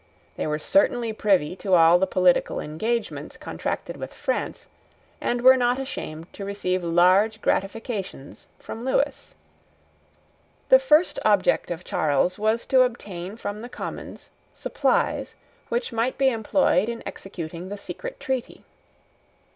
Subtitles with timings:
[0.35, 4.67] They were certainly privy to all the political engagements contracted with France,
[5.21, 9.35] and were not ashamed to receive large gratifications from Lewis.
[10.69, 15.35] The first object of Charles was to obtain from the Commons supplies
[15.69, 18.63] which might be employed in executing the secret treaty.